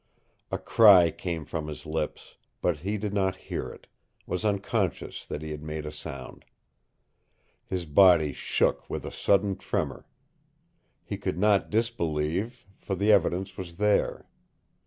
A 0.49 0.57
cry 0.57 1.11
came 1.11 1.45
from 1.45 1.67
his 1.67 1.85
lips, 1.85 2.33
but 2.59 2.79
he 2.79 2.97
did 2.97 3.13
not 3.13 3.35
hear 3.35 3.69
it 3.69 3.85
was 4.25 4.43
unconscious 4.43 5.27
that 5.27 5.43
he 5.43 5.51
had 5.51 5.61
made 5.61 5.85
a 5.85 5.91
sound. 5.91 6.43
His 7.67 7.85
body 7.85 8.33
shook 8.33 8.89
with 8.89 9.05
a 9.05 9.11
sudden 9.11 9.57
tremor. 9.57 10.07
He 11.05 11.17
could 11.19 11.37
not 11.37 11.69
disbelieve, 11.69 12.65
for 12.79 12.95
the 12.95 13.11
evidence 13.11 13.57
was 13.57 13.77
there. 13.77 14.27